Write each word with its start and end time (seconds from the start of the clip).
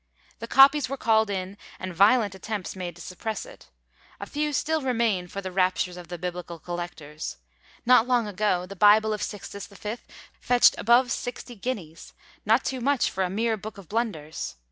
The 0.39 0.47
copies 0.47 0.89
were 0.89 0.97
called 0.97 1.29
in, 1.29 1.59
and 1.79 1.93
violent 1.93 2.33
attempts 2.33 2.75
made 2.75 2.95
to 2.95 3.03
suppress 3.03 3.45
it; 3.45 3.69
a 4.19 4.25
few 4.25 4.51
still 4.51 4.81
remain 4.81 5.27
for 5.27 5.41
the 5.41 5.51
raptures 5.51 5.95
of 5.95 6.07
the 6.07 6.17
biblical 6.17 6.57
collectors; 6.57 7.37
not 7.85 8.07
long 8.07 8.25
ago 8.25 8.65
the 8.65 8.75
bible 8.75 9.13
of 9.13 9.21
Sixtus 9.21 9.67
V. 9.67 9.97
fetched 10.39 10.73
above 10.79 11.11
sixty 11.11 11.53
guineas 11.55 12.15
not 12.47 12.65
too 12.65 12.81
much 12.81 13.11
for 13.11 13.23
a 13.23 13.29
mere 13.29 13.57
book 13.57 13.77
of 13.77 13.87
blunders! 13.87 14.55